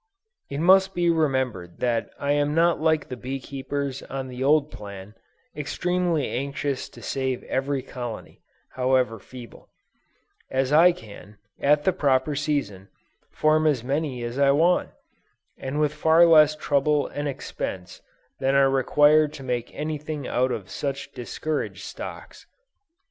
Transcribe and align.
It 0.49 0.57
must 0.59 0.95
be 0.95 1.11
remembered 1.11 1.77
that 1.79 2.09
I 2.17 2.31
am 2.31 2.55
not 2.55 2.81
like 2.81 3.07
the 3.07 3.15
bee 3.15 3.39
keepers 3.39 4.01
on 4.01 4.29
the 4.29 4.43
old 4.43 4.71
plan, 4.71 5.13
extremely 5.55 6.27
anxious 6.31 6.89
to 6.89 7.03
save 7.03 7.43
every 7.43 7.83
colony, 7.83 8.41
however 8.71 9.19
feeble: 9.19 9.69
as 10.49 10.73
I 10.73 10.91
can, 10.91 11.37
at 11.59 11.83
the 11.83 11.93
proper 11.93 12.33
season, 12.35 12.89
form 13.29 13.67
as 13.67 13.83
many 13.83 14.23
as 14.23 14.39
I 14.39 14.49
want, 14.49 14.89
and 15.55 15.79
with 15.79 15.93
far 15.93 16.25
less 16.25 16.55
trouble 16.55 17.05
and 17.05 17.27
expense 17.27 18.01
than 18.39 18.55
are 18.55 18.71
required 18.71 19.33
to 19.33 19.43
make 19.43 19.69
anything 19.71 20.27
out 20.27 20.51
of 20.51 20.71
such 20.71 21.11
discouraged 21.11 21.83
stocks. 21.83 22.47